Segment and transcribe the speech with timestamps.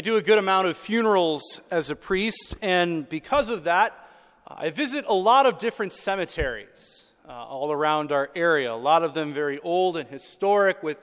[0.00, 4.08] I do a good amount of funerals as a priest, and because of that,
[4.46, 8.72] I visit a lot of different cemeteries uh, all around our area.
[8.72, 10.98] A lot of them very old and historic, with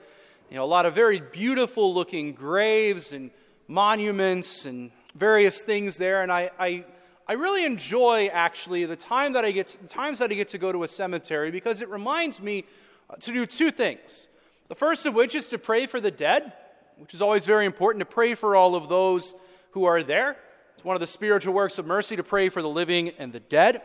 [0.50, 3.30] you know, a lot of very beautiful looking graves and
[3.68, 6.24] monuments and various things there.
[6.24, 6.84] And I, I,
[7.28, 10.48] I really enjoy actually the time that I get to, the times that I get
[10.48, 12.64] to go to a cemetery because it reminds me
[13.08, 14.26] uh, to do two things.
[14.66, 16.52] The first of which is to pray for the dead
[16.98, 19.34] which is always very important to pray for all of those
[19.70, 20.36] who are there.
[20.74, 23.40] It's one of the spiritual works of mercy to pray for the living and the
[23.40, 23.82] dead.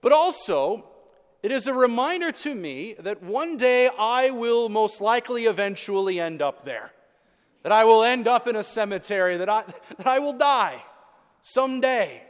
[0.00, 0.84] But also,
[1.42, 6.40] it is a reminder to me that one day I will most likely eventually end
[6.40, 6.92] up there.
[7.62, 9.64] That I will end up in a cemetery, that I,
[9.96, 10.82] that I will die
[11.40, 12.22] someday.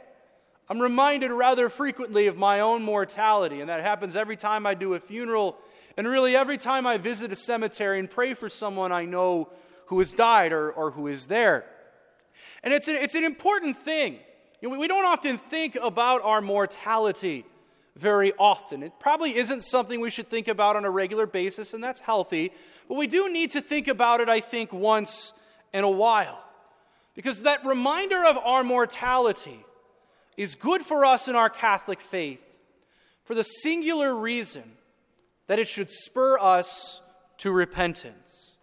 [0.67, 4.93] I'm reminded rather frequently of my own mortality, and that happens every time I do
[4.95, 5.57] a funeral,
[5.95, 9.49] and really every time I visit a cemetery and pray for someone I know
[9.87, 11.65] who has died or, or who is there.
[12.63, 14.19] And it's, a, it's an important thing.
[14.61, 17.45] You know, we don't often think about our mortality
[17.95, 18.83] very often.
[18.83, 22.51] It probably isn't something we should think about on a regular basis, and that's healthy.
[22.87, 25.33] But we do need to think about it, I think, once
[25.73, 26.41] in a while.
[27.15, 29.63] Because that reminder of our mortality
[30.35, 32.43] is good for us in our Catholic faith
[33.23, 34.63] for the singular reason
[35.47, 37.01] that it should spur us
[37.37, 38.54] to repentance.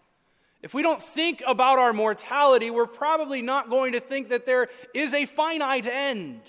[0.62, 4.68] If we don't think about our mortality, we're probably not going to think that there
[4.94, 6.40] is a finite end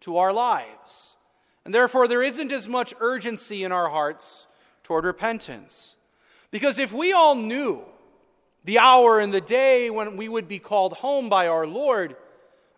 [0.00, 1.16] to our lives.
[1.64, 4.46] And therefore, there isn't as much urgency in our hearts
[4.82, 5.96] toward repentance.
[6.50, 7.82] Because if we all knew
[8.64, 12.16] the hour and the day when we would be called home by our Lord,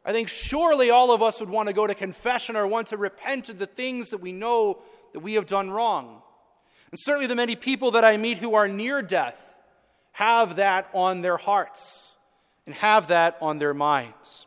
[0.04, 2.96] I think surely all of us would want to go to confession or want to
[2.96, 6.22] repent of the things that we know that we have done wrong.
[6.90, 9.51] And certainly the many people that I meet who are near death
[10.12, 12.16] have that on their hearts
[12.66, 14.46] and have that on their minds.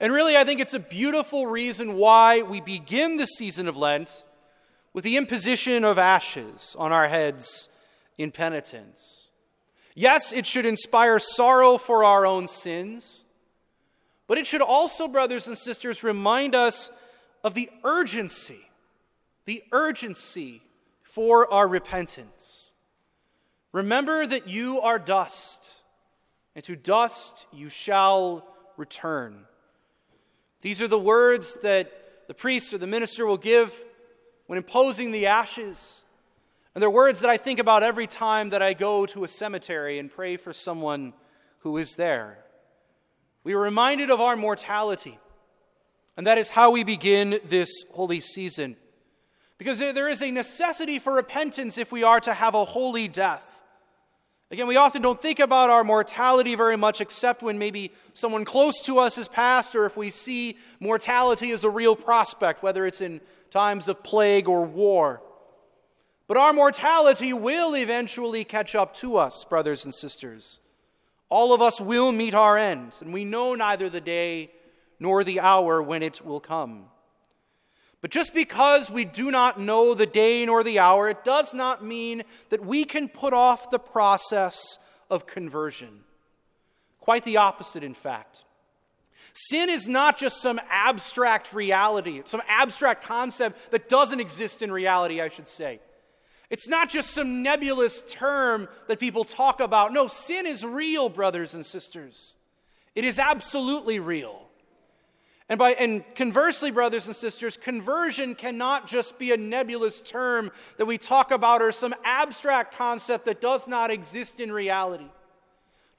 [0.00, 4.24] And really, I think it's a beautiful reason why we begin the season of Lent
[4.92, 7.68] with the imposition of ashes on our heads
[8.18, 9.28] in penitence.
[9.94, 13.24] Yes, it should inspire sorrow for our own sins,
[14.26, 16.90] but it should also, brothers and sisters, remind us
[17.44, 18.66] of the urgency,
[19.44, 20.62] the urgency
[21.02, 22.73] for our repentance.
[23.74, 25.68] Remember that you are dust,
[26.54, 28.46] and to dust you shall
[28.76, 29.46] return.
[30.60, 31.92] These are the words that
[32.28, 33.74] the priest or the minister will give
[34.46, 36.04] when imposing the ashes.
[36.72, 39.98] And they're words that I think about every time that I go to a cemetery
[39.98, 41.12] and pray for someone
[41.58, 42.38] who is there.
[43.42, 45.18] We are reminded of our mortality,
[46.16, 48.76] and that is how we begin this holy season.
[49.58, 53.50] Because there is a necessity for repentance if we are to have a holy death.
[54.50, 58.80] Again, we often don't think about our mortality very much except when maybe someone close
[58.84, 63.00] to us has passed or if we see mortality as a real prospect, whether it's
[63.00, 65.22] in times of plague or war.
[66.26, 70.60] But our mortality will eventually catch up to us, brothers and sisters.
[71.28, 74.50] All of us will meet our end, and we know neither the day
[75.00, 76.86] nor the hour when it will come.
[78.04, 81.82] But just because we do not know the day nor the hour, it does not
[81.82, 84.78] mean that we can put off the process
[85.08, 86.00] of conversion.
[87.00, 88.44] Quite the opposite, in fact.
[89.32, 95.22] Sin is not just some abstract reality, some abstract concept that doesn't exist in reality,
[95.22, 95.80] I should say.
[96.50, 99.94] It's not just some nebulous term that people talk about.
[99.94, 102.36] No, sin is real, brothers and sisters.
[102.94, 104.50] It is absolutely real.
[105.54, 110.86] And, by, and conversely, brothers and sisters, conversion cannot just be a nebulous term that
[110.86, 115.06] we talk about or some abstract concept that does not exist in reality.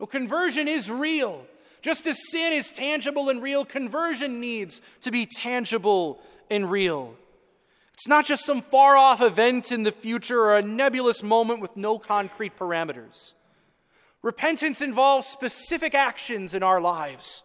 [0.09, 1.45] Conversion is real.
[1.81, 7.15] Just as sin is tangible and real, conversion needs to be tangible and real.
[7.93, 11.77] It's not just some far off event in the future or a nebulous moment with
[11.77, 13.35] no concrete parameters.
[14.21, 17.43] Repentance involves specific actions in our lives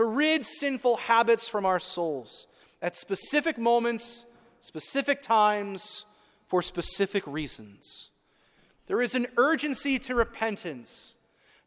[0.00, 2.46] to rid sinful habits from our souls
[2.80, 4.24] at specific moments,
[4.60, 6.06] specific times,
[6.46, 8.10] for specific reasons.
[8.86, 11.16] There is an urgency to repentance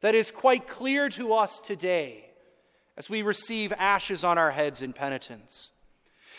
[0.01, 2.31] that is quite clear to us today
[2.97, 5.69] as we receive ashes on our heads in penitence.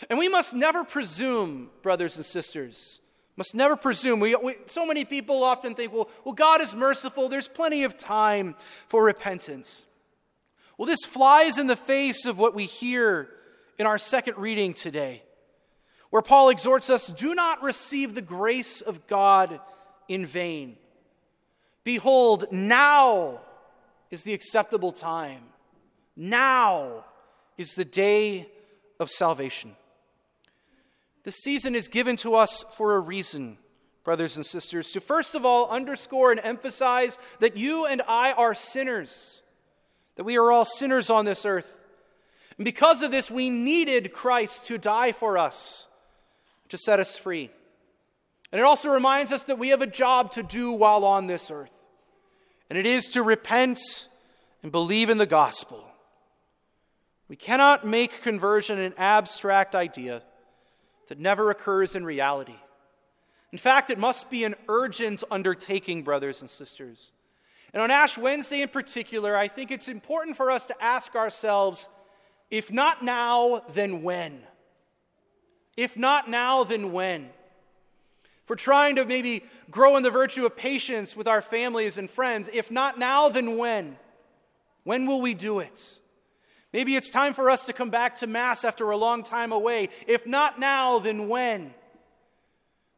[0.09, 2.99] And we must never presume, brothers and sisters,
[3.37, 4.19] must never presume.
[4.19, 7.97] We, we, so many people often think, well, well, God is merciful, there's plenty of
[7.97, 8.53] time
[8.89, 9.85] for repentance.
[10.77, 13.29] Well, this flies in the face of what we hear
[13.77, 15.23] in our second reading today,
[16.09, 19.59] where Paul exhorts us do not receive the grace of God
[20.07, 20.77] in vain.
[21.83, 23.41] Behold, now
[24.11, 25.43] is the acceptable time.
[26.15, 27.05] Now
[27.57, 28.47] is the day
[28.99, 29.75] of salvation.
[31.23, 33.57] The season is given to us for a reason,
[34.03, 38.53] brothers and sisters, to first of all underscore and emphasize that you and I are
[38.53, 39.41] sinners,
[40.15, 41.79] that we are all sinners on this earth.
[42.57, 45.87] And because of this, we needed Christ to die for us,
[46.69, 47.49] to set us free.
[48.51, 51.51] And it also reminds us that we have a job to do while on this
[51.51, 51.73] earth,
[52.69, 54.07] and it is to repent
[54.63, 55.83] and believe in the gospel.
[57.27, 60.21] We cannot make conversion an abstract idea
[61.09, 62.55] that never occurs in reality.
[63.51, 67.11] In fact, it must be an urgent undertaking, brothers and sisters.
[67.75, 71.89] And on Ash Wednesday in particular, I think it's important for us to ask ourselves
[72.49, 74.41] if not now, then when?
[75.75, 77.29] If not now, then when?
[78.47, 82.49] We're trying to maybe grow in the virtue of patience with our families and friends,
[82.53, 83.97] if not now, then when?
[84.83, 85.99] When will we do it?
[86.71, 89.89] Maybe it's time for us to come back to Mass after a long time away.
[90.07, 91.73] If not now, then when?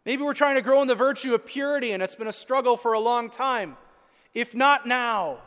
[0.06, 2.78] Maybe we're trying to grow in the virtue of purity and it's been a struggle
[2.78, 3.76] for a long time.
[4.38, 5.40] If not now,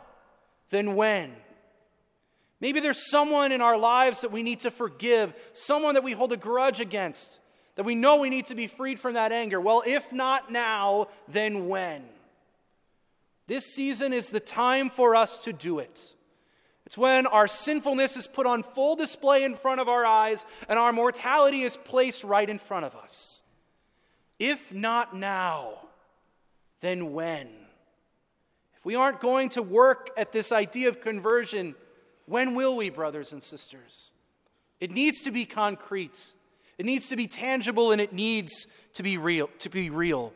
[0.69, 1.33] then when?
[2.59, 6.33] Maybe there's someone in our lives that we need to forgive, someone that we hold
[6.33, 7.39] a grudge against,
[7.75, 9.61] that we know we need to be freed from that anger.
[9.61, 12.03] Well, if not now, then when?
[13.47, 16.13] This season is the time for us to do it.
[16.85, 20.77] It's when our sinfulness is put on full display in front of our eyes and
[20.77, 23.41] our mortality is placed right in front of us.
[24.37, 25.75] If not now,
[26.81, 27.47] then when?
[28.81, 31.75] If we aren't going to work at this idea of conversion,
[32.25, 34.13] when will we, brothers and sisters?
[34.79, 36.33] It needs to be concrete.
[36.79, 40.33] It needs to be tangible and it needs to be real, to be real.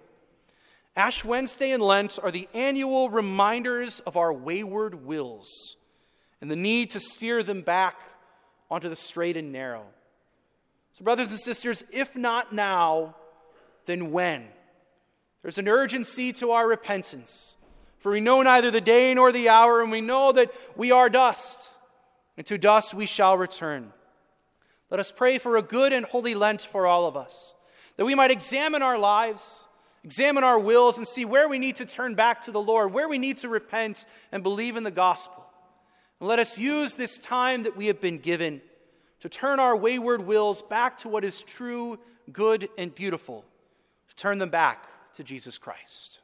[0.96, 5.76] Ash Wednesday and Lent are the annual reminders of our wayward wills
[6.40, 8.00] and the need to steer them back
[8.70, 9.88] onto the straight and narrow.
[10.92, 13.16] So, brothers and sisters, if not now,
[13.88, 14.46] then when?
[15.42, 17.58] There's an urgency to our repentance,
[18.06, 21.10] for we know neither the day nor the hour, and we know that we are
[21.10, 21.72] dust,
[22.38, 23.92] and to dust we shall return.
[24.92, 27.56] Let us pray for a good and holy Lent for all of us,
[27.98, 29.68] that we might examine our lives,
[30.04, 33.10] examine our wills, and see where we need to turn back to the Lord, where
[33.10, 35.44] we need to repent and believe in the gospel.
[36.20, 38.62] And let us use this time that we have been given
[39.22, 41.98] to turn our wayward wills back to what is true,
[42.32, 43.44] good, and beautiful,
[44.10, 44.86] to turn them back
[45.16, 46.20] to Jesus Christ.